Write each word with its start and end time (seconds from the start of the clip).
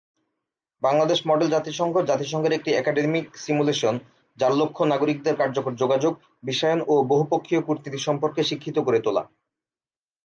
Bangladesh 0.81 1.19
model 1.27 1.49
জাতিসংঘ 1.49 1.95
জাতিসংঘের 2.01 2.53
একটি 2.53 2.69
একাডেমিক 2.73 3.25
সিমুলেশন 3.35 3.95
যার 4.37 4.53
লক্ষ্য 4.55 4.83
নাগরিকদের 4.85 5.35
কার্যকর 5.35 5.73
যোগাযোগ, 5.75 6.13
বিশ্বায়ন 6.43 6.79
ও 6.87 6.95
বহুপক্ষীয় 7.03 7.61
কূটনীতি 7.61 7.99
সম্পর্কে 7.99 8.41
শিক্ষিত 8.43 8.77
করে 8.79 8.99
তোলা। 8.99 9.23